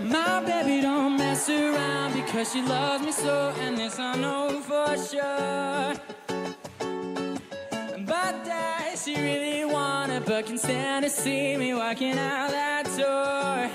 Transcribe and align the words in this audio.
My 0.00 0.40
baby 0.40 0.80
don't 0.80 1.18
mess 1.18 1.48
around 1.50 2.14
because 2.14 2.52
she 2.52 2.62
loves 2.62 3.04
me 3.04 3.12
so, 3.12 3.52
and 3.60 3.76
this 3.76 3.98
I 3.98 4.16
know 4.16 4.60
for 4.62 4.96
sure. 4.96 5.94
But 8.06 8.44
that 8.44 8.94
she 9.04 9.14
really 9.16 9.64
wanna, 9.66 10.22
but 10.24 10.46
can 10.46 10.56
stand 10.56 11.04
to 11.04 11.10
see 11.10 11.56
me 11.56 11.74
walking 11.74 12.18
out 12.18 12.50
that 12.50 12.84
door. 12.96 13.70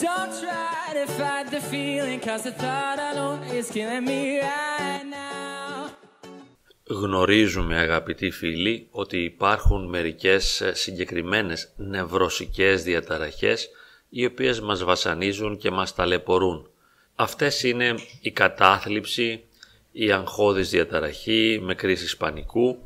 Don't 0.00 0.40
try 0.40 0.90
to 0.94 1.06
fight 1.06 1.50
the 1.50 1.60
feeling, 1.60 2.20
cause 2.20 2.42
the 2.42 2.52
thought 2.52 2.98
alone 2.98 3.42
is 3.44 3.70
killing 3.70 4.04
me 4.04 4.40
right 4.40 5.02
now. 5.06 5.23
Γνωρίζουμε 6.86 7.76
αγαπητοί 7.76 8.30
φίλοι 8.30 8.86
ότι 8.90 9.18
υπάρχουν 9.18 9.88
μερικές 9.88 10.62
συγκεκριμένες 10.72 11.72
νευρωσικές 11.76 12.82
διαταραχές 12.82 13.68
οι 14.08 14.24
οποίες 14.24 14.60
μας 14.60 14.84
βασανίζουν 14.84 15.58
και 15.58 15.70
μας 15.70 15.94
ταλαιπωρούν. 15.94 16.68
Αυτές 17.14 17.62
είναι 17.62 17.94
η 18.20 18.30
κατάθλιψη, 18.30 19.44
η 19.92 20.12
αγχώδης 20.12 20.70
διαταραχή 20.70 21.58
με 21.62 21.74
κρίση 21.74 22.16
πανικού, 22.16 22.78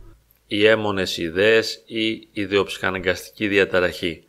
οι 0.47 0.67
έμονες 0.67 1.17
ιδέες 1.17 1.83
ή 1.87 2.09
η 2.09 2.29
ιδεοψυχαναγκαστική 2.33 3.49
διαταραχή. 3.49 4.25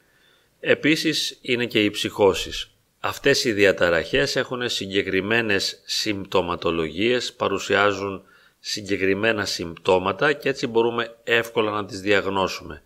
Επίσης 0.60 1.38
είναι 1.42 1.66
και 1.66 1.84
οι 1.84 1.90
ψυχώσεις. 1.90 2.72
Αυτές 3.00 3.44
οι 3.44 3.52
διαταραχές 3.52 4.36
έχουν 4.36 4.70
συγκεκριμένες 4.70 5.82
συμπτωματολογίες, 5.86 7.34
παρουσιάζουν 7.34 8.24
συγκεκριμένα 8.60 9.46
συμπτώματα 9.46 10.34
και 10.34 10.50
έτσι 10.50 10.68
μπορούμε 10.68 11.16
εύκολα 11.24 11.72
να 11.72 11.86
τις 11.86 12.02
διαγνώσουμε. 12.02 12.84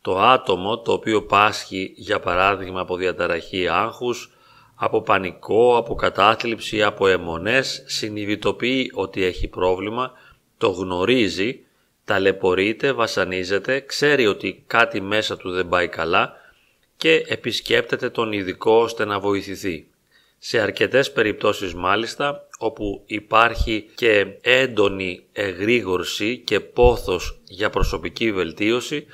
Το 0.00 0.20
άτομο 0.20 0.78
το 0.78 0.92
οποίο 0.92 1.22
πάσχει 1.22 1.92
για 1.96 2.20
παράδειγμα 2.20 2.80
από 2.80 2.96
διαταραχή 2.96 3.68
άγχους, 3.68 4.30
από 4.74 5.02
πανικό, 5.02 5.76
από 5.76 5.94
κατάθλιψη, 5.94 6.82
από 6.82 7.06
αιμονές, 7.06 7.82
συνειδητοποιεί 7.86 8.90
ότι 8.94 9.24
έχει 9.24 9.48
πρόβλημα, 9.48 10.12
το 10.58 10.68
γνωρίζει, 10.68 11.60
ταλαιπωρείται, 12.04 12.92
βασανίζεται, 12.92 13.80
ξέρει 13.80 14.26
ότι 14.26 14.64
κάτι 14.66 15.00
μέσα 15.00 15.36
του 15.36 15.50
δεν 15.50 15.68
πάει 15.68 15.88
καλά 15.88 16.32
και 16.96 17.24
επισκέπτεται 17.28 18.10
τον 18.10 18.32
ειδικό 18.32 18.72
ώστε 18.72 19.04
να 19.04 19.20
βοηθηθεί. 19.20 19.86
Σε 20.46 20.60
αρκετές 20.60 21.12
περιπτώσεις 21.12 21.74
μάλιστα 21.74 22.48
όπου 22.58 23.02
υπάρχει 23.06 23.90
και 23.94 24.26
έντονη 24.40 25.26
εγρήγορση 25.32 26.38
και 26.38 26.60
πόθος 26.60 27.40
για 27.44 27.70
προσωπική 27.70 28.32
βελτίωση, 28.32 29.06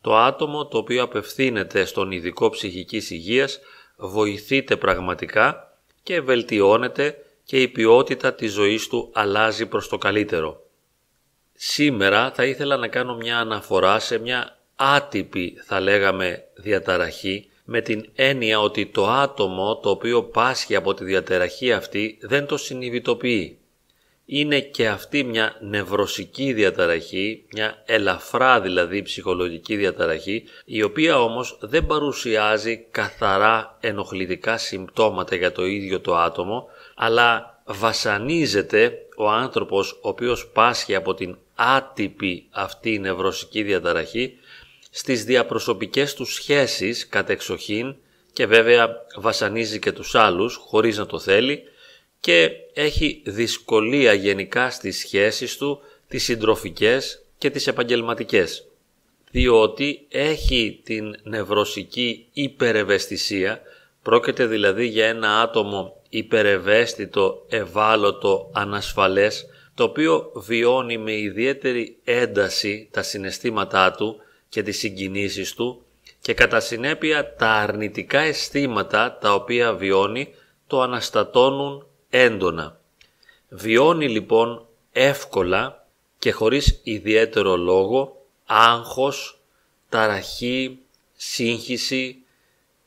το 0.00 0.16
άτομο 0.16 0.66
το 0.66 0.78
οποίο 0.78 1.02
απευθύνεται 1.02 1.84
στον 1.84 2.10
ειδικό 2.10 2.50
ψυχικής 2.50 3.10
υγείας 3.10 3.60
βοηθείται 3.96 4.76
πραγματικά 4.76 5.78
και 6.02 6.20
βελτιώνεται 6.20 7.16
και 7.44 7.62
η 7.62 7.68
ποιότητα 7.68 8.34
της 8.34 8.52
ζωής 8.52 8.88
του 8.88 9.10
αλλάζει 9.14 9.66
προς 9.66 9.88
το 9.88 9.98
καλύτερο. 9.98 10.66
Σήμερα 11.52 12.30
θα 12.30 12.44
ήθελα 12.44 12.76
να 12.76 12.88
κάνω 12.88 13.16
μια 13.16 13.38
αναφορά 13.38 13.98
σε 13.98 14.18
μια 14.18 14.58
άτυπη 14.76 15.54
θα 15.64 15.80
λέγαμε 15.80 16.44
διαταραχή 16.54 17.48
με 17.64 17.80
την 17.80 18.08
έννοια 18.14 18.60
ότι 18.60 18.86
το 18.86 19.08
άτομο 19.08 19.76
το 19.76 19.90
οποίο 19.90 20.22
πάσχει 20.22 20.76
από 20.76 20.94
τη 20.94 21.04
διαταραχή 21.04 21.72
αυτή 21.72 22.18
δεν 22.20 22.46
το 22.46 22.56
συνειδητοποιεί. 22.56 23.58
Είναι 24.26 24.60
και 24.60 24.88
αυτή 24.88 25.24
μια 25.24 25.56
νευρωσική 25.60 26.52
διαταραχή, 26.52 27.44
μια 27.52 27.82
ελαφρά 27.86 28.60
δηλαδή 28.60 29.02
ψυχολογική 29.02 29.76
διαταραχή, 29.76 30.44
η 30.64 30.82
οποία 30.82 31.20
όμως 31.20 31.58
δεν 31.60 31.86
παρουσιάζει 31.86 32.86
καθαρά 32.90 33.78
ενοχλητικά 33.80 34.58
συμπτώματα 34.58 35.36
για 35.36 35.52
το 35.52 35.66
ίδιο 35.66 36.00
το 36.00 36.16
άτομο, 36.16 36.68
αλλά 36.94 37.62
βασανίζεται 37.66 38.98
ο 39.16 39.28
άνθρωπος 39.28 39.92
ο 39.92 40.08
οποίος 40.08 40.46
πάσχει 40.46 40.94
από 40.94 41.14
την 41.14 41.36
άτυπη 41.54 42.46
αυτή 42.50 42.98
νευρωσική 42.98 43.62
διαταραχή 43.62 44.38
στις 44.96 45.24
διαπροσωπικές 45.24 46.14
τους 46.14 46.34
σχέσεις 46.34 47.08
κατεξοχήν 47.08 47.94
και 48.32 48.46
βέβαια 48.46 48.88
βασανίζει 49.16 49.78
και 49.78 49.92
τους 49.92 50.14
άλλους 50.14 50.54
χωρίς 50.54 50.98
να 50.98 51.06
το 51.06 51.18
θέλει 51.18 51.62
και 52.20 52.50
έχει 52.74 53.22
δυσκολία 53.24 54.12
γενικά 54.12 54.70
στις 54.70 54.98
σχέσεις 54.98 55.56
του, 55.56 55.80
τις 56.08 56.24
συντροφικές 56.24 57.22
και 57.38 57.50
τις 57.50 57.66
επαγγελματικές. 57.66 58.66
Διότι 59.30 60.06
έχει 60.08 60.80
την 60.84 61.16
νευρωσική 61.22 62.26
υπερευαισθησία, 62.32 63.60
πρόκειται 64.02 64.46
δηλαδή 64.46 64.86
για 64.86 65.06
ένα 65.06 65.40
άτομο 65.40 66.02
υπερευαίσθητο, 66.08 67.44
ευάλωτο, 67.48 68.50
ανασφαλές, 68.52 69.46
το 69.74 69.84
οποίο 69.84 70.32
βιώνει 70.34 70.98
με 70.98 71.12
ιδιαίτερη 71.12 71.96
ένταση 72.04 72.88
τα 72.90 73.02
συναισθήματά 73.02 73.92
του 73.92 74.18
και 74.54 74.62
τις 74.62 74.78
συγκινήσεις 74.78 75.54
του 75.54 75.84
και 76.20 76.34
κατά 76.34 76.60
συνέπεια 76.60 77.34
τα 77.34 77.50
αρνητικά 77.50 78.20
αισθήματα 78.20 79.18
τα 79.20 79.34
οποία 79.34 79.74
βιώνει 79.74 80.34
το 80.66 80.80
αναστατώνουν 80.80 81.86
έντονα. 82.10 82.80
Βιώνει 83.48 84.08
λοιπόν 84.08 84.66
εύκολα 84.92 85.86
και 86.18 86.32
χωρίς 86.32 86.80
ιδιαίτερο 86.82 87.56
λόγο 87.56 88.26
άγχος, 88.44 89.40
ταραχή, 89.88 90.78
σύγχυση, 91.16 92.16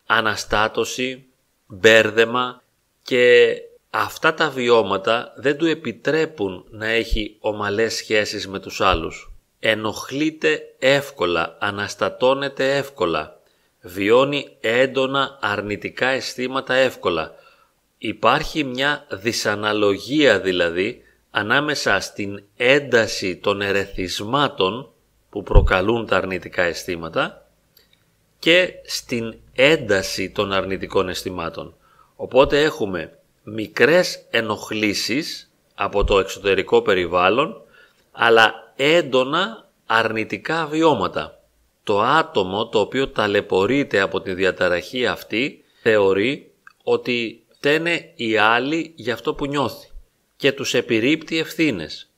αναστάτωση, 0.06 1.25
μπέρδεμα 1.66 2.63
και 3.01 3.56
αυτά 3.89 4.33
τα 4.33 4.50
βιώματα 4.50 5.33
δεν 5.35 5.57
του 5.57 5.66
επιτρέπουν 5.66 6.66
να 6.69 6.88
έχει 6.88 7.35
ομαλές 7.39 7.94
σχέσεις 7.94 8.47
με 8.47 8.59
τους 8.59 8.81
άλλους 8.81 9.31
ενοχλείται 9.59 10.75
εύκολα, 10.79 11.57
αναστατώνεται 11.59 12.75
εύκολα, 12.75 13.40
βιώνει 13.81 14.57
έντονα 14.59 15.38
αρνητικά 15.41 16.07
αισθήματα 16.07 16.73
εύκολα. 16.73 17.35
Υπάρχει 17.97 18.63
μια 18.63 19.06
δυσαναλογία 19.09 20.40
δηλαδή 20.40 21.01
ανάμεσα 21.31 22.00
στην 22.00 22.44
ένταση 22.56 23.38
των 23.38 23.62
ερεθισμάτων 23.62 24.91
που 25.29 25.44
προκαλούν 25.44 26.06
τα 26.06 26.18
αρνητικά 26.18 26.63
αισθήματα 26.63 27.47
και 28.39 28.74
στην 28.85 29.35
ένταση 29.53 30.29
των 30.29 30.51
αρνητικών 30.53 31.09
αισθημάτων. 31.09 31.75
Οπότε 32.16 32.62
έχουμε 32.62 33.18
μικρές 33.44 34.25
ενοχλήσεις 34.29 35.51
από 35.75 36.03
το 36.03 36.19
εξωτερικό 36.19 36.81
περιβάλλον 36.81 37.62
αλλά 38.12 38.66
έντονα 38.77 39.69
αρνητικά 39.85 40.67
βιώματα. 40.67 41.41
Το 41.83 42.01
άτομο 42.01 42.67
το 42.67 42.79
οποίο 42.79 43.09
ταλαιπωρείται 43.09 43.99
από 43.99 44.21
τη 44.21 44.33
διαταραχή 44.33 45.05
αυτή 45.07 45.63
θεωρεί 45.81 46.51
ότι 46.83 47.43
φταίνε 47.49 48.11
οι 48.15 48.38
άλλοι 48.38 48.91
για 48.95 49.13
αυτό 49.13 49.33
που 49.33 49.45
νιώθει 49.45 49.88
και 50.35 50.51
τους 50.51 50.73
επιρρύπτει 50.73 51.38
ευθύνες. 51.38 52.09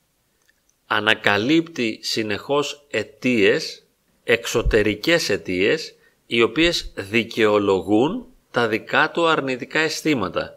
Ανακαλύπτει 0.88 2.00
συνεχώς 2.02 2.86
αιτίες, 2.90 3.84
εξωτερικές 4.24 5.30
αιτίες, 5.30 5.96
οι 6.26 6.42
οποίες 6.42 6.92
δικαιολογούν 6.96 8.26
τα 8.52 8.68
δικά 8.68 9.12
του 9.12 9.28
αρνητικά 9.28 9.80
αισθήματα 9.80 10.54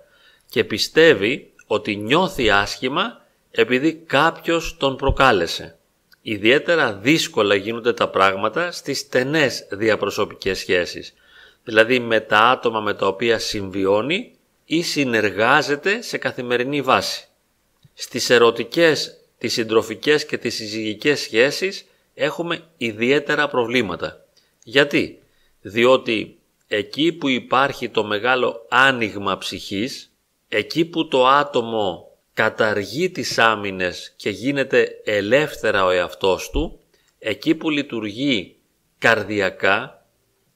και 0.49 0.65
πιστεύει 0.65 1.53
ότι 1.67 1.97
νιώθει 1.97 2.51
άσχημα 2.51 3.27
επειδή 3.51 3.95
κάποιος 3.95 4.77
τον 4.77 4.97
προκάλεσε. 4.97 5.77
Ιδιαίτερα 6.23 6.93
δύσκολα 6.93 7.55
γίνονται 7.55 7.93
τα 7.93 8.09
πράγματα 8.09 8.73
στις 8.73 8.99
στενές 8.99 9.67
διαπροσωπικές 9.71 10.59
σχέσεις, 10.59 11.15
δηλαδή 11.65 11.99
με 11.99 12.21
τα 12.21 12.39
άτομα 12.39 12.81
με 12.81 12.95
τα 12.95 13.07
οποία 13.07 13.39
συμβιώνει 13.39 14.33
ή 14.65 14.83
συνεργάζεται 14.83 16.03
σε 16.03 16.19
καθημερινή 16.19 16.83
βάση. 16.83 17.29
Στις 17.95 18.31
ερωτικές, 18.31 19.21
τις 19.39 19.53
συντροφικές 19.53 20.27
και 20.27 20.39
τις 20.39 20.55
συζυγικές 20.55 21.21
σχέσεις 21.21 21.87
έχουμε 22.15 22.61
ιδιαίτερα 22.77 23.49
προβλήματα. 23.49 24.25
Γιατί; 24.65 25.23
Διότι 25.61 26.39
εκεί 26.67 27.13
που 27.13 27.29
υπάρχει 27.29 27.89
το 27.89 28.05
μεγάλο 28.05 28.67
άνοιγμα 28.69 29.39
ψυχής, 29.39 30.13
εκεί 30.49 30.85
που 30.85 31.09
το 31.09 31.27
άτομο 31.27 32.12
καταργεί 32.43 33.11
τις 33.11 33.39
άμυνες 33.39 34.13
και 34.17 34.31
γίνεται 34.31 35.01
ελεύθερα 35.05 35.85
ο 35.85 35.91
εαυτός 35.91 36.51
του, 36.51 36.79
εκεί 37.19 37.55
που 37.55 37.71
λειτουργεί 37.71 38.57
καρδιακά, 38.99 40.07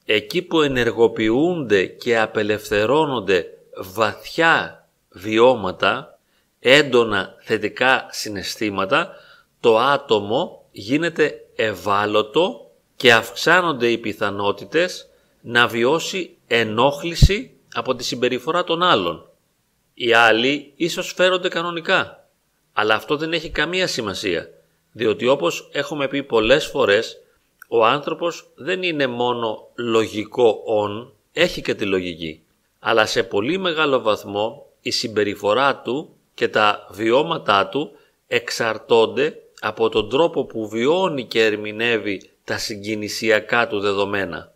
εκεί 0.05 0.41
που 0.41 0.61
ενεργοποιούνται 0.61 1.85
και 1.85 2.19
απελευθερώνονται 2.19 3.45
βαθιά 3.77 4.87
βιώματα, 5.09 6.19
έντονα 6.59 7.35
θετικά 7.43 8.07
συναισθήματα, 8.11 9.11
το 9.59 9.77
άτομο 9.79 10.65
γίνεται 10.71 11.45
ευάλωτο 11.55 12.71
και 12.95 13.13
αυξάνονται 13.13 13.87
οι 13.87 13.97
πιθανότητες 13.97 15.09
να 15.41 15.67
βιώσει 15.67 16.37
ενόχληση 16.47 17.51
από 17.73 17.95
τη 17.95 18.03
συμπεριφορά 18.03 18.63
των 18.63 18.83
άλλων. 18.83 19.26
Οι 19.99 20.13
άλλοι 20.13 20.73
ίσως 20.75 21.13
φέρονται 21.13 21.47
κανονικά, 21.47 22.29
αλλά 22.73 22.95
αυτό 22.95 23.17
δεν 23.17 23.33
έχει 23.33 23.49
καμία 23.49 23.87
σημασία, 23.87 24.49
διότι 24.91 25.27
όπως 25.27 25.69
έχουμε 25.71 26.07
πει 26.07 26.23
πολλές 26.23 26.65
φορές, 26.65 27.17
ο 27.67 27.85
άνθρωπος 27.85 28.49
δεν 28.55 28.83
είναι 28.83 29.07
μόνο 29.07 29.67
λογικό 29.75 30.61
«ον», 30.65 31.13
έχει 31.33 31.61
και 31.61 31.75
τη 31.75 31.85
λογική, 31.85 32.41
αλλά 32.79 33.05
σε 33.05 33.23
πολύ 33.23 33.57
μεγάλο 33.57 34.01
βαθμό 34.01 34.65
η 34.81 34.91
συμπεριφορά 34.91 35.75
του 35.75 36.09
και 36.33 36.47
τα 36.47 36.87
βιώματά 36.91 37.67
του 37.67 37.91
εξαρτώνται 38.27 39.41
από 39.59 39.89
τον 39.89 40.09
τρόπο 40.09 40.45
που 40.45 40.67
βιώνει 40.69 41.23
και 41.25 41.43
ερμηνεύει 41.43 42.29
τα 42.43 42.57
συγκινησιακά 42.57 43.67
του 43.67 43.79
δεδομένα. 43.79 44.53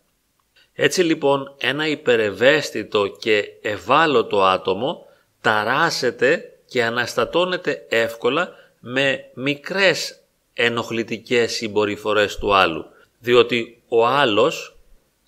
Έτσι 0.73 1.03
λοιπόν 1.03 1.53
ένα 1.57 1.87
υπερευαίσθητο 1.87 3.07
και 3.07 3.43
ευάλωτο 3.61 4.43
άτομο 4.43 5.05
ταράσεται 5.41 6.57
και 6.65 6.83
αναστατώνεται 6.83 7.85
εύκολα 7.89 8.55
με 8.79 9.25
μικρές 9.33 10.19
ενοχλητικές 10.53 11.51
συμπεριφορές 11.53 12.37
του 12.37 12.53
άλλου, 12.53 12.85
διότι 13.19 13.81
ο 13.87 14.07
άλλος 14.07 14.75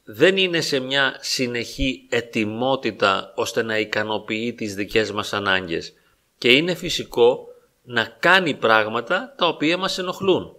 δεν 0.04 0.38
είναι 0.38 0.62
σε 0.62 0.80
μια 0.80 1.18
συνεχή 1.19 2.06
ετοιμότητα 2.10 3.33
ώστε 3.36 3.63
να 3.63 3.80
ικανοποιεί 3.80 4.54
τις 4.54 4.75
δικές 4.75 5.12
μας 5.12 5.33
ανάγκες. 5.33 5.94
Και 6.38 6.51
είναι 6.51 6.74
φυσικό 6.74 7.48
να 7.83 8.15
κάνει 8.19 8.54
πράγματα 8.54 9.33
τα 9.38 9.48
οποία 9.48 9.77
μας 9.77 9.98
ενοχλούν, 9.98 10.56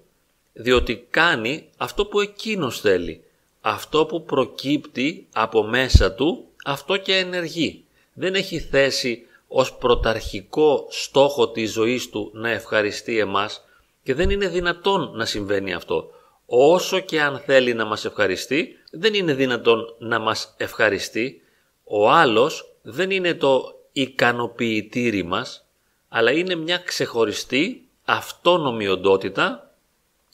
διότι 0.52 1.06
κάνει 1.10 1.68
αυτό 1.76 2.06
που 2.06 2.20
εκείνος 2.20 2.80
θέλει, 2.80 3.24
αυτό 3.60 4.06
που 4.06 4.24
προκύπτει 4.24 5.26
από 5.32 5.62
μέσα 5.62 6.12
του, 6.12 6.46
αυτό 6.64 6.96
και 6.96 7.16
ενεργεί. 7.16 7.84
Δεν 8.12 8.34
έχει 8.34 8.58
θέση 8.58 9.26
ως 9.48 9.74
πρωταρχικό 9.74 10.86
στόχο 10.90 11.48
της 11.48 11.72
ζωής 11.72 12.10
του 12.10 12.30
να 12.34 12.50
ευχαριστεί 12.50 13.18
εμάς 13.18 13.64
και 14.02 14.14
δεν 14.14 14.30
είναι 14.30 14.48
δυνατόν 14.48 15.10
να 15.14 15.24
συμβαίνει 15.24 15.74
αυτό. 15.74 16.10
Όσο 16.46 17.00
και 17.00 17.20
αν 17.20 17.38
θέλει 17.38 17.74
να 17.74 17.84
μας 17.84 18.04
ευχαριστεί, 18.04 18.78
δεν 18.90 19.14
είναι 19.14 19.34
δυνατόν 19.34 19.94
να 19.98 20.18
μας 20.18 20.54
ευχαριστεί. 20.56 21.42
Ο 21.84 22.10
άλλος 22.10 22.74
δεν 22.82 23.10
είναι 23.10 23.34
το 23.34 23.78
ικανοποιητήρι 23.92 25.22
μας, 25.22 25.66
αλλά 26.08 26.30
είναι 26.30 26.54
μια 26.54 26.78
ξεχωριστή 26.78 27.88
αυτόνομη 28.04 28.88
οντότητα, 28.88 29.74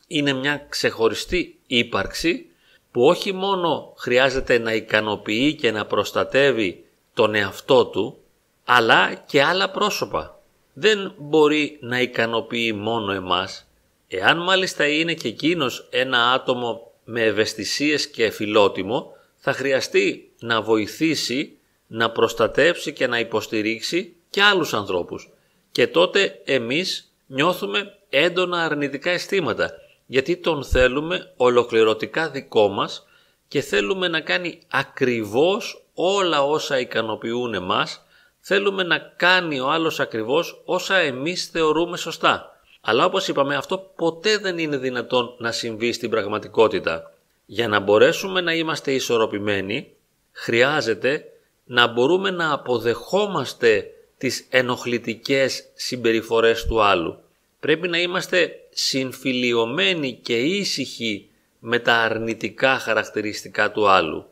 είναι 0.07 0.33
μια 0.33 0.67
ξεχωριστή 0.69 1.59
ύπαρξη 1.67 2.47
που 2.93 3.05
όχι 3.05 3.33
μόνο 3.33 3.93
χρειάζεται 3.97 4.59
να 4.59 4.75
ικανοποιεί 4.75 5.55
και 5.55 5.71
να 5.71 5.87
προστατεύει 5.87 6.85
τον 7.15 7.35
εαυτό 7.35 7.87
του, 7.87 8.19
αλλά 8.65 9.15
και 9.15 9.43
άλλα 9.43 9.71
πρόσωπα. 9.71 10.41
Δεν 10.73 11.15
μπορεί 11.19 11.79
να 11.81 12.01
ικανοποιεί 12.01 12.73
μόνο 12.77 13.13
εμάς, 13.13 13.67
εάν 14.09 14.39
μάλιστα 14.39 14.87
είναι 14.87 15.15
και 15.15 15.29
εκείνος 15.29 15.89
ένα 15.91 16.33
άτομο 16.33 16.93
με 17.05 17.23
ευαισθησίες 17.23 18.11
και 18.11 18.31
φιλότιμο, 18.31 19.13
θα 19.37 19.53
χρειαστεί 19.53 20.31
να 20.39 20.63
βοηθήσει, 20.63 21.59
να 21.87 22.11
προστατεύσει 22.11 22.93
και 22.93 23.07
να 23.07 23.19
υποστηρίξει 23.19 24.15
και 24.31 24.43
άλλους 24.43 24.75
ανθρώπους. 24.75 25.31
Και 25.73 25.87
τότε 25.87 26.41
εμείς 26.45 27.13
νιώθουμε 27.27 27.99
έντονα 28.09 28.65
αρνητικά 28.65 29.11
αισθήματα 29.11 29.73
γιατί 30.07 30.37
τον 30.37 30.65
θέλουμε 30.65 31.33
ολοκληρωτικά 31.37 32.31
δικό 32.31 32.69
μας 32.69 33.07
και 33.49 33.61
θέλουμε 33.61 34.09
να 34.09 34.21
κάνει 34.21 34.59
ακριβώς 34.71 35.85
όλα 35.95 36.43
όσα 36.43 36.79
ικανοποιούν 36.79 37.55
εμάς, 37.55 38.05
θέλουμε 38.41 38.83
να 38.83 38.99
κάνει 38.99 39.61
ο 39.61 39.71
άλλος 39.71 40.01
ακριβώς 40.01 40.63
όσα 40.65 40.97
εμείς 40.97 41.47
θεωρούμε 41.47 41.97
σωστά. 41.97 42.61
Αλλά 42.81 43.05
όπως 43.05 43.29
είπαμε 43.29 43.57
αυτό 43.57 43.79
ποτέ 43.79 44.39
δεν 44.39 44.59
είναι 44.59 44.77
δυνατόν 44.77 45.35
να 45.39 45.53
συμβεί 45.53 45.93
στην 45.93 46.11
πραγματικότητα. 46.11 47.13
Για 47.47 47.69
να 47.69 47.81
μπορέσουμε 47.81 48.41
να 48.41 48.55
είμαστε 48.55 48.93
ισορροπημένοι 48.93 49.93
χρειάζεται 50.33 51.25
να 51.65 51.87
μπορούμε 51.87 52.31
να 52.31 52.53
αποδεχόμαστε 52.53 53.87
τις 54.19 54.47
ενοχλητικές 54.51 55.65
συμπεριφορές 55.75 56.65
του 56.67 56.83
άλλου. 56.83 57.19
Πρέπει 57.61 57.89
να 57.89 57.99
είμαστε 57.99 58.53
συμφιλιωμένοι 58.71 60.19
και 60.23 60.39
ήσυχοι 60.39 61.29
με 61.59 61.79
τα 61.79 61.95
αρνητικά 61.95 62.79
χαρακτηριστικά 62.79 63.71
του 63.71 63.89
άλλου. 63.89 64.27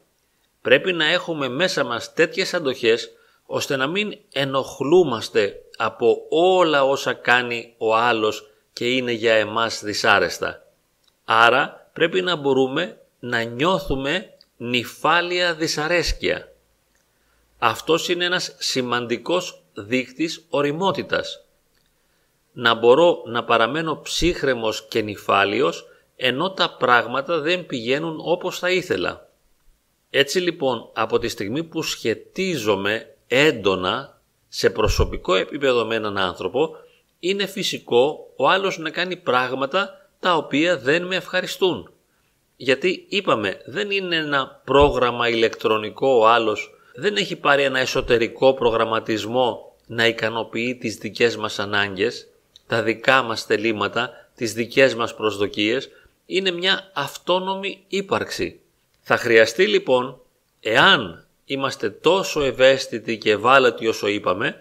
Πρέπει 0.62 0.92
να 0.92 1.06
έχουμε 1.06 1.48
μέσα 1.48 1.84
μας 1.84 2.12
τέτοιες 2.12 2.54
αντοχές 2.54 3.12
ώστε 3.50 3.76
να 3.76 3.86
μην 3.86 4.18
ενοχλούμαστε 4.32 5.62
από 5.76 6.26
όλα 6.28 6.84
όσα 6.84 7.12
κάνει 7.12 7.74
ο 7.78 7.96
άλλος 7.96 8.50
και 8.72 8.94
είναι 8.94 9.12
για 9.12 9.34
εμάς 9.34 9.82
δυσάρεστα. 9.82 10.62
Άρα 11.24 11.90
πρέπει 11.92 12.22
να 12.22 12.36
μπορούμε 12.36 13.00
να 13.18 13.42
νιώθουμε 13.42 14.34
νυφάλια 14.56 15.54
δυσαρέσκεια. 15.54 16.52
Αυτός 17.58 18.08
είναι 18.08 18.24
ένας 18.24 18.54
σημαντικός 18.58 19.62
δείκτης 19.74 20.46
οριμότητας 20.50 21.44
να 22.52 22.74
μπορώ 22.74 23.22
να 23.26 23.44
παραμένω 23.44 24.00
ψύχρεμος 24.00 24.86
και 24.88 25.00
νυφάλιος 25.00 25.86
ενώ 26.16 26.50
τα 26.50 26.76
πράγματα 26.78 27.40
δεν 27.40 27.66
πηγαίνουν 27.66 28.20
όπως 28.22 28.58
θα 28.58 28.70
ήθελα. 28.70 29.28
Έτσι 30.10 30.38
λοιπόν 30.38 30.90
από 30.92 31.18
τη 31.18 31.28
στιγμή 31.28 31.64
που 31.64 31.82
σχετίζομαι 31.82 33.14
έντονα 33.28 34.20
σε 34.48 34.70
προσωπικό 34.70 35.34
επίπεδο 35.34 35.84
με 35.84 35.94
έναν 35.94 36.18
άνθρωπο 36.18 36.76
είναι 37.18 37.46
φυσικό 37.46 38.32
ο 38.36 38.48
άλλος 38.48 38.78
να 38.78 38.90
κάνει 38.90 39.16
πράγματα 39.16 40.08
τα 40.20 40.36
οποία 40.36 40.78
δεν 40.78 41.06
με 41.06 41.16
ευχαριστούν. 41.16 41.92
Γιατί 42.56 43.06
είπαμε 43.08 43.60
δεν 43.66 43.90
είναι 43.90 44.16
ένα 44.16 44.60
πρόγραμμα 44.64 45.28
ηλεκτρονικό 45.28 46.08
ο 46.08 46.28
άλλος, 46.28 46.70
δεν 46.94 47.16
έχει 47.16 47.36
πάρει 47.36 47.62
ένα 47.62 47.78
εσωτερικό 47.78 48.54
προγραμματισμό 48.54 49.76
να 49.86 50.06
ικανοποιεί 50.06 50.74
τις 50.74 50.96
δικές 50.96 51.36
μας 51.36 51.58
ανάγκες, 51.58 52.28
τα 52.66 52.82
δικά 52.82 53.22
μας 53.22 53.44
θελήματα, 53.44 54.10
τις 54.36 54.52
δικές 54.52 54.94
μας 54.94 55.14
προσδοκίες, 55.14 55.88
είναι 56.26 56.50
μια 56.50 56.90
αυτόνομη 56.94 57.84
ύπαρξη. 57.88 58.60
Θα 59.00 59.16
χρειαστεί 59.16 59.66
λοιπόν, 59.66 60.20
εάν 60.60 61.27
είμαστε 61.48 61.90
τόσο 61.90 62.42
ευαίσθητοι 62.42 63.18
και 63.18 63.30
ευάλωτοι 63.30 63.86
όσο 63.86 64.06
είπαμε, 64.06 64.56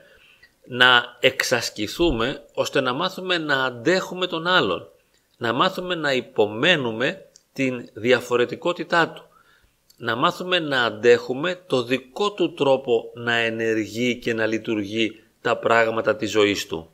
να 0.67 1.17
εξασκηθούμε 1.20 2.44
ώστε 2.53 2.82
να 2.82 2.94
μάθουμε 2.94 3.38
να 3.38 3.63
αντέχουμε 3.63 4.27
τον 4.27 4.48
άλλον, 4.48 4.89
να 5.38 5.53
μάθουμε 5.53 5.96
να 5.96 6.13
υπομένουμε 6.13 7.25
την 7.53 7.89
διαφορετικότητά 7.94 9.10
του, 9.10 9.24
να 9.98 10.15
μάθουμε 10.15 10.60
να 10.60 10.84
αντέχουμε 10.84 11.63
το 11.67 11.84
δικό 11.84 12.32
του 12.32 12.53
τρόπο 12.53 13.12
να 13.13 13.36
ενεργεί 13.36 14.15
και 14.15 14.34
να 14.34 14.46
λειτουργεί 14.46 15.24
τα 15.41 15.58
πράγματα 15.58 16.15
της 16.15 16.32
ζωής 16.32 16.67
του. 16.67 16.89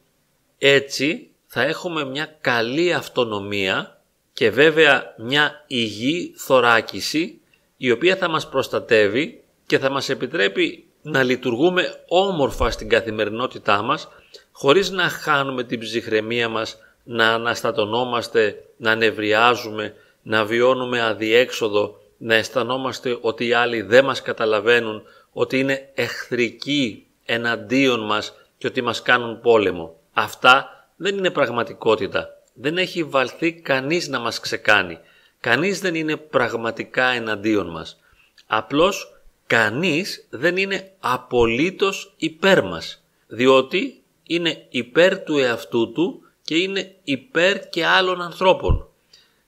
Έτσι 0.58 1.30
θα 1.48 1.62
έχουμε 1.62 2.06
μια 2.06 2.38
καλή 2.42 2.94
αυτονομία 2.94 4.02
και 4.34 4.50
βέβαια 4.50 5.16
μια 5.18 5.64
υγιή 5.68 6.34
θωράκιση 6.38 7.42
η 7.78 7.92
οποία 7.92 8.16
θα 8.16 8.30
μας 8.30 8.50
προστατεύει 8.50 9.43
και 9.74 9.80
θα 9.80 9.90
μας 9.90 10.10
επιτρέπει 10.10 10.86
να 11.02 11.24
λειτουργούμε 11.24 12.04
όμορφα 12.08 12.72
στην 12.72 12.90
καθημερινότητά 12.90 13.82
μας 13.82 14.08
χωρίς 14.52 14.90
να 14.90 15.04
χάνουμε 15.10 15.64
την 15.64 15.80
ψυχραιμία 15.80 16.50
μας, 16.50 16.78
να 17.04 17.34
αναστατωνόμαστε, 17.34 18.66
να 18.78 18.96
νευριάζουμε, 18.96 19.94
να 20.22 20.46
βιώνουμε 20.46 21.02
αδιέξοδο, 21.02 22.02
να 22.18 22.36
αισθανόμαστε 22.36 23.18
ότι 23.22 23.48
οι 23.48 23.54
άλλοι 23.54 23.82
δεν 23.82 24.06
μας 24.06 24.22
καταλαβαίνουν, 24.22 25.04
ότι 25.32 25.60
είναι 25.60 25.90
εχθρικοί 25.94 27.08
εναντίον 27.26 28.06
μας 28.06 28.34
και 28.58 28.68
ότι 28.68 28.82
μας 28.82 29.02
κάνουν 29.02 29.42
πόλεμο. 29.42 29.96
Αυτά 30.14 30.88
δεν 30.96 31.18
είναι 31.18 31.30
πραγματικότητα. 31.30 32.30
Δεν 32.54 32.78
έχει 32.78 33.04
βαλθεί 33.04 33.54
κανείς 33.54 34.08
να 34.08 34.20
μας 34.20 34.40
ξεκάνει. 34.40 35.00
Κανείς 35.40 35.80
δεν 35.80 35.96
είναι 35.96 36.18
πραγματικά 36.18 37.06
εναντίον 37.06 37.70
μας. 37.70 38.00
Απλώς 38.48 39.13
κανείς 39.54 40.28
δεν 40.30 40.58
είναι 40.58 40.92
απολύτως 41.00 42.14
υπέρ 42.18 42.64
μας. 42.64 43.04
Διότι 43.28 44.02
είναι 44.24 44.66
υπέρ 44.70 45.20
του 45.20 45.38
εαυτού 45.38 45.92
του 45.92 46.22
και 46.44 46.56
είναι 46.56 46.96
υπέρ 47.04 47.70
και 47.70 47.86
άλλων 47.86 48.22
ανθρώπων. 48.22 48.88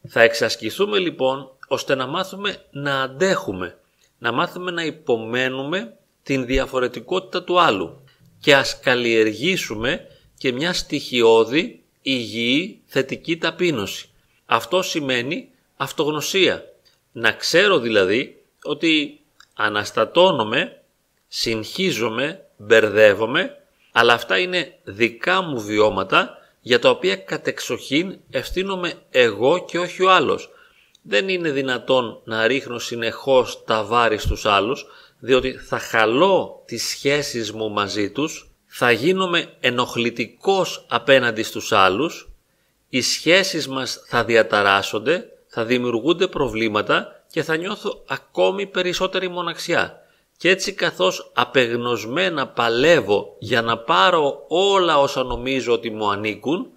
Θα 0.08 0.22
εξασκηθούμε 0.22 1.00
λοιπόν 1.00 1.52
ώστε 1.68 1.96
να 1.96 2.08
μάθουμε 2.08 2.58
να 2.72 3.02
αντέχουμε, 3.02 3.78
να 4.18 4.32
μάθουμε 4.32 4.72
να 4.72 4.84
υπομένουμε 4.84 5.98
την 6.24 6.46
διαφορετικότητα 6.46 7.44
του 7.44 7.60
άλλου 7.60 8.04
και 8.40 8.56
ας 8.56 8.80
καλλιεργήσουμε 8.80 10.08
και 10.38 10.52
μια 10.52 10.74
στοιχειώδη, 10.74 11.84
υγιή, 12.02 12.82
θετική 12.86 13.38
ταπείνωση. 13.38 14.10
Αυτό 14.46 14.82
σημαίνει 14.82 15.50
αυτογνωσία. 15.76 16.64
Να 17.12 17.32
ξέρω 17.32 17.80
δηλαδή 17.80 18.44
ότι 18.64 19.20
Αναστατώνομαι, 19.58 20.82
συγχύζομαι, 21.28 22.46
μπερδεύομαι, 22.58 23.58
αλλά 23.92 24.14
αυτά 24.14 24.38
είναι 24.38 24.78
δικά 24.84 25.42
μου 25.42 25.62
βιώματα 25.62 26.38
για 26.62 26.80
τα 26.80 26.90
οποία 26.90 27.16
κατεξοχήν 27.16 28.18
ευθύνομαι 28.30 28.94
εγώ 29.10 29.66
και 29.66 29.80
όχι 29.80 30.04
ο 30.04 30.12
άλλος. 30.12 30.50
Δεν 31.02 31.30
είναι 31.30 31.52
δυνατόν 31.52 32.22
να 32.24 32.48
ρίχνω 32.48 32.80
συνεχώς 32.80 33.64
τα 33.66 33.84
βάρη 33.84 34.18
στους 34.18 34.46
άλλους, 34.46 34.86
διότι 35.20 35.58
θα 35.58 35.80
χαλώ 35.80 36.64
τις 36.66 36.88
σχέσεις 36.88 37.52
μου 37.52 37.70
μαζί 37.70 38.12
τους, 38.12 38.50
θα 38.66 38.92
γίνομαι 38.92 39.50
ενοχλητικός 39.60 40.86
απέναντι 40.90 41.44
στους 41.44 41.72
άλλους, 41.72 42.30
οι 42.90 43.02
σχέσεις 43.02 43.68
μας 43.68 44.04
θα 44.08 44.24
διαταράσσονται, 44.24 45.30
θα 45.48 45.66
δημιουργούνται 45.66 46.28
προβλήματα 46.28 47.15
και 47.36 47.44
θα 47.44 47.56
νιώθω 47.56 48.04
ακόμη 48.08 48.66
περισσότερη 48.66 49.28
μοναξιά. 49.28 50.00
Και 50.38 50.50
έτσι 50.50 50.74
καθώς 50.74 51.32
απεγνωσμένα 51.36 52.48
παλεύω 52.48 53.36
για 53.40 53.62
να 53.62 53.78
πάρω 53.78 54.46
όλα 54.48 55.00
όσα 55.00 55.24
νομίζω 55.24 55.74
ότι 55.74 55.90
μου 55.90 56.10
ανήκουν, 56.10 56.68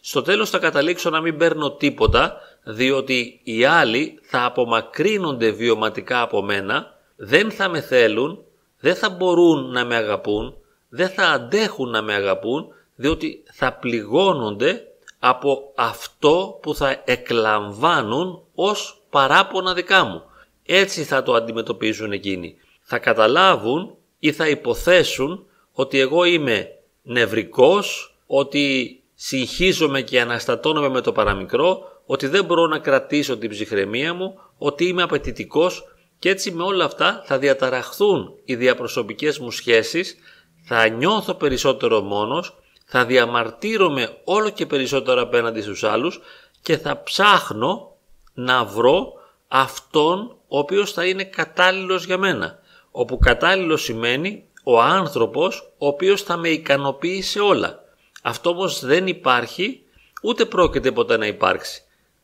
στο 0.00 0.22
τέλος 0.22 0.50
θα 0.50 0.58
καταλήξω 0.58 1.10
να 1.10 1.20
μην 1.20 1.36
παίρνω 1.36 1.70
τίποτα, 1.70 2.40
διότι 2.62 3.40
οι 3.44 3.64
άλλοι 3.64 4.18
θα 4.22 4.44
απομακρύνονται 4.44 5.50
βιωματικά 5.50 6.20
από 6.20 6.42
μένα, 6.42 6.98
δεν 7.16 7.50
θα 7.50 7.68
με 7.68 7.80
θέλουν, 7.80 8.44
δεν 8.80 8.94
θα 8.94 9.10
μπορούν 9.10 9.70
να 9.70 9.84
με 9.84 9.96
αγαπούν, 9.96 10.54
δεν 10.88 11.08
θα 11.08 11.24
αντέχουν 11.24 11.90
να 11.90 12.02
με 12.02 12.14
αγαπούν, 12.14 12.68
διότι 12.94 13.42
θα 13.52 13.72
πληγώνονται 13.72 14.82
από 15.18 15.72
αυτό 15.76 16.58
που 16.62 16.74
θα 16.74 17.02
εκλαμβάνουν 17.04 18.42
ως 18.54 18.97
παράπονα 19.10 19.74
δικά 19.74 20.04
μου. 20.04 20.22
Έτσι 20.64 21.04
θα 21.04 21.22
το 21.22 21.34
αντιμετωπίζουν 21.34 22.12
εκείνοι. 22.12 22.56
Θα 22.80 22.98
καταλάβουν 22.98 23.96
ή 24.18 24.32
θα 24.32 24.48
υποθέσουν 24.48 25.46
ότι 25.72 25.98
εγώ 25.98 26.24
είμαι 26.24 26.68
νευρικός, 27.02 28.16
ότι 28.26 28.98
συγχύζομαι 29.14 30.02
και 30.02 30.20
αναστατώνομαι 30.20 30.88
με 30.88 31.00
το 31.00 31.12
παραμικρό, 31.12 32.02
ότι 32.06 32.26
δεν 32.26 32.44
μπορώ 32.44 32.66
να 32.66 32.78
κρατήσω 32.78 33.36
την 33.38 33.50
ψυχραιμία 33.50 34.14
μου, 34.14 34.40
ότι 34.58 34.84
είμαι 34.84 35.02
απαιτητικός 35.02 35.84
και 36.18 36.28
έτσι 36.28 36.50
με 36.50 36.62
όλα 36.62 36.84
αυτά 36.84 37.22
θα 37.26 37.38
διαταραχθούν 37.38 38.34
οι 38.44 38.54
διαπροσωπικές 38.54 39.38
μου 39.38 39.50
σχέσεις, 39.50 40.16
θα 40.64 40.88
νιώθω 40.88 41.34
περισσότερο 41.34 42.00
μόνος, 42.00 42.56
θα 42.84 43.04
διαμαρτύρομαι 43.04 44.18
όλο 44.24 44.50
και 44.50 44.66
περισσότερο 44.66 45.22
απέναντι 45.22 45.60
στους 45.60 45.84
άλλους 45.84 46.20
και 46.62 46.78
θα 46.78 47.02
ψάχνω 47.02 47.96
να 48.38 48.64
βρω 48.64 49.12
αυτόν 49.48 50.36
ο 50.48 50.58
οποίος 50.58 50.92
θα 50.92 51.06
είναι 51.06 51.24
κατάλληλος 51.24 52.04
για 52.04 52.18
μένα. 52.18 52.58
Όπου 52.90 53.18
κατάλληλος 53.18 53.82
σημαίνει 53.82 54.44
ο 54.64 54.80
άνθρωπος 54.80 55.72
ο 55.78 55.86
οποίος 55.86 56.22
θα 56.22 56.36
με 56.36 56.48
ικανοποιεί 56.48 57.22
σε 57.22 57.40
όλα. 57.40 57.84
Αυτό 58.22 58.50
όμως 58.50 58.84
δεν 58.84 59.06
υπάρχει 59.06 59.82
ούτε 60.22 60.44
πρόκειται 60.44 60.92
ποτέ 60.92 61.16
να 61.16 61.26
υπάρξει. 61.26 61.82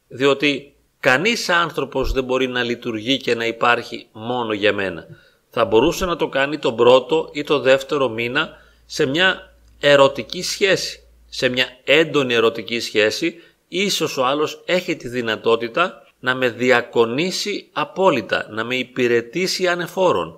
Διότι 0.08 0.74
κανείς 1.00 1.48
άνθρωπος 1.48 2.12
δεν 2.12 2.24
μπορεί 2.24 2.46
να 2.48 2.62
λειτουργεί 2.62 3.16
και 3.16 3.34
να 3.34 3.46
υπάρχει 3.46 4.06
μόνο 4.12 4.52
για 4.52 4.72
μένα. 4.72 5.06
Θα 5.50 5.64
μπορούσε 5.64 6.04
να 6.04 6.16
το 6.16 6.28
κάνει 6.28 6.58
τον 6.58 6.76
πρώτο 6.76 7.28
ή 7.32 7.44
το 7.44 7.58
δεύτερο 7.58 8.08
μήνα 8.08 8.50
σε 8.86 9.06
μια 9.06 9.54
ερωτική 9.80 10.42
σχέση. 10.42 10.98
Σε 11.28 11.48
μια 11.48 11.66
έντονη 11.84 12.34
ερωτική 12.34 12.80
σχέση 12.80 13.42
ίσως 13.68 14.16
ο 14.16 14.24
άλλος 14.24 14.62
έχει 14.64 14.96
τη 14.96 15.08
δυνατότητα 15.08 16.03
να 16.24 16.34
με 16.34 16.48
διακονήσει 16.48 17.68
απόλυτα, 17.72 18.46
να 18.50 18.64
με 18.64 18.76
υπηρετήσει 18.76 19.66
ανεφόρον. 19.66 20.36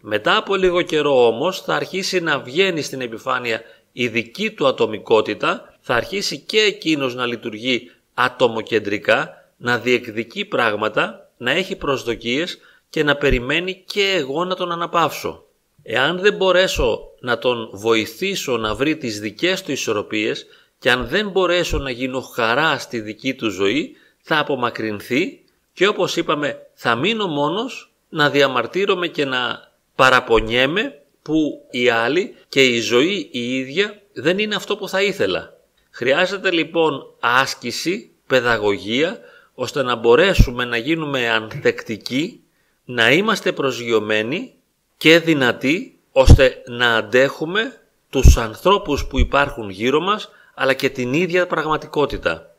Μετά 0.00 0.36
από 0.36 0.54
λίγο 0.54 0.82
καιρό 0.82 1.26
όμως 1.26 1.60
θα 1.60 1.74
αρχίσει 1.74 2.20
να 2.20 2.38
βγαίνει 2.38 2.82
στην 2.82 3.00
επιφάνεια 3.00 3.62
η 3.92 4.08
δική 4.08 4.50
του 4.50 4.66
ατομικότητα, 4.66 5.74
θα 5.80 5.94
αρχίσει 5.94 6.38
και 6.38 6.58
εκείνος 6.60 7.14
να 7.14 7.26
λειτουργεί 7.26 7.90
ατομοκεντρικά, 8.14 9.30
να 9.56 9.78
διεκδικεί 9.78 10.44
πράγματα, 10.44 11.30
να 11.36 11.50
έχει 11.50 11.76
προσδοκίες 11.76 12.58
και 12.90 13.02
να 13.02 13.16
περιμένει 13.16 13.82
και 13.86 14.14
εγώ 14.16 14.44
να 14.44 14.54
τον 14.54 14.72
αναπαύσω. 14.72 15.44
Εάν 15.82 16.18
δεν 16.18 16.34
μπορέσω 16.34 17.00
να 17.20 17.38
τον 17.38 17.70
βοηθήσω 17.72 18.56
να 18.56 18.74
βρει 18.74 18.96
τις 18.96 19.20
δικές 19.20 19.62
του 19.62 19.72
ισορροπίες 19.72 20.46
και 20.78 20.90
αν 20.90 21.06
δεν 21.06 21.28
μπορέσω 21.28 21.78
να 21.78 21.90
γίνω 21.90 22.20
χαρά 22.20 22.78
στη 22.78 23.00
δική 23.00 23.34
του 23.34 23.48
ζωή, 23.48 23.96
θα 24.26 24.38
απομακρυνθεί 24.38 25.44
και 25.72 25.86
όπως 25.86 26.16
είπαμε 26.16 26.66
θα 26.74 26.94
μείνω 26.94 27.26
μόνος 27.26 27.92
να 28.08 28.30
διαμαρτύρομαι 28.30 29.06
και 29.06 29.24
να 29.24 29.70
παραπονιέμαι 29.94 31.02
που 31.22 31.66
οι 31.70 31.88
άλλοι 31.88 32.34
και 32.48 32.64
η 32.64 32.80
ζωή 32.80 33.28
η 33.32 33.56
ίδια 33.56 34.02
δεν 34.12 34.38
είναι 34.38 34.54
αυτό 34.54 34.76
που 34.76 34.88
θα 34.88 35.02
ήθελα. 35.02 35.52
Χρειάζεται 35.90 36.50
λοιπόν 36.50 37.14
άσκηση, 37.20 38.10
παιδαγωγία, 38.26 39.18
ώστε 39.54 39.82
να 39.82 39.94
μπορέσουμε 39.94 40.64
να 40.64 40.76
γίνουμε 40.76 41.28
ανθεκτικοί, 41.28 42.42
να 42.84 43.12
είμαστε 43.12 43.52
προσγειωμένοι 43.52 44.54
και 44.96 45.18
δυνατοί, 45.18 45.98
ώστε 46.12 46.62
να 46.66 46.94
αντέχουμε 46.96 47.80
τους 48.10 48.36
ανθρώπους 48.36 49.06
που 49.06 49.18
υπάρχουν 49.18 49.70
γύρω 49.70 50.00
μας, 50.00 50.30
αλλά 50.54 50.74
και 50.74 50.90
την 50.90 51.12
ίδια 51.12 51.46
πραγματικότητα. 51.46 52.53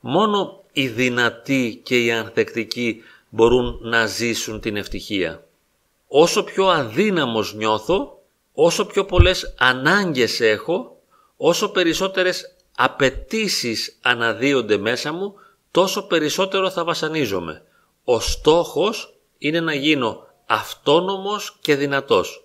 Μόνο 0.00 0.64
οι 0.72 0.88
δυνατοί 0.88 1.80
και 1.84 2.04
οι 2.04 2.12
ανθεκτικοί 2.12 3.02
μπορούν 3.28 3.78
να 3.82 4.06
ζήσουν 4.06 4.60
την 4.60 4.76
ευτυχία 4.76 5.44
όσο 6.12 6.42
πιο 6.42 6.66
αδύναμος 6.66 7.54
νιώθω, 7.54 8.18
όσο 8.52 8.86
πιο 8.86 9.04
πολλές 9.04 9.54
ανάγκες 9.58 10.40
έχω, 10.40 10.96
όσο 11.36 11.68
περισσότερες 11.68 12.56
απαιτήσεις 12.76 13.98
αναδύονται 14.02 14.76
μέσα 14.76 15.12
μου, 15.12 15.34
τόσο 15.70 16.06
περισσότερο 16.06 16.70
θα 16.70 16.84
βασανίζομαι. 16.84 17.62
Ο 18.04 18.20
στόχος 18.20 19.14
είναι 19.38 19.60
να 19.60 19.74
γίνω 19.74 20.26
αυτόνομος 20.46 21.56
και 21.60 21.76
δυνατός. 21.76 22.44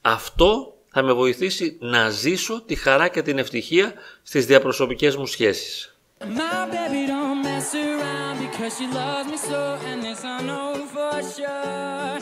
Αυτό 0.00 0.74
θα 0.88 1.02
με 1.02 1.12
βοηθήσει 1.12 1.76
να 1.80 2.10
ζήσω 2.10 2.62
τη 2.66 2.74
χαρά 2.74 3.08
και 3.08 3.22
την 3.22 3.38
ευτυχία 3.38 3.94
στις 4.22 4.46
διαπροσωπικές 4.46 5.16
μου 5.16 5.26
σχέσεις. 5.26 5.95
My 6.24 6.66
baby 6.70 7.06
don't 7.06 7.42
mess 7.42 7.74
around 7.74 8.38
because 8.38 8.78
she 8.78 8.86
loves 8.86 9.30
me 9.30 9.36
so 9.36 9.78
and 9.84 10.02
this 10.02 10.24
I 10.24 10.40
know 10.40 10.86
for 10.86 11.22
sure. 11.22 12.20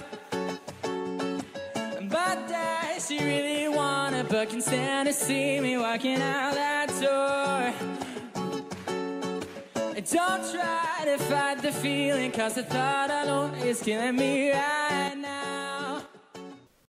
But 2.08 2.48
that 2.48 2.98
she 3.06 3.18
really 3.18 3.68
wanna 3.68 4.24
but 4.24 4.50
can 4.50 4.60
stand 4.60 5.06
to 5.08 5.12
see 5.12 5.60
me 5.60 5.78
walking 5.78 6.20
out 6.20 6.54
that 6.54 6.88
door? 7.00 7.54
Don't 10.12 10.52
try 10.52 11.02
to 11.06 11.18
fight 11.18 11.62
the 11.62 11.72
feeling 11.72 12.30
cause 12.30 12.54
the 12.54 12.62
thought 12.62 13.10
alone 13.10 13.54
is 13.54 13.82
killing 13.82 14.16
me 14.16 14.52
right 14.52 15.13